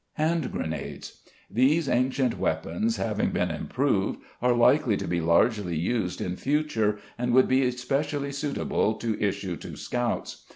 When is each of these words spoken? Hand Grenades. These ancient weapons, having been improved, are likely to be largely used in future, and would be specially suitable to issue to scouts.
Hand 0.13 0.51
Grenades. 0.51 1.21
These 1.47 1.87
ancient 1.87 2.39
weapons, 2.39 2.95
having 2.97 3.29
been 3.29 3.51
improved, 3.51 4.17
are 4.41 4.55
likely 4.55 4.97
to 4.97 5.07
be 5.07 5.21
largely 5.21 5.75
used 5.77 6.21
in 6.21 6.35
future, 6.37 6.97
and 7.19 7.33
would 7.33 7.47
be 7.47 7.69
specially 7.69 8.31
suitable 8.31 8.95
to 8.95 9.15
issue 9.23 9.55
to 9.57 9.77
scouts. 9.77 10.43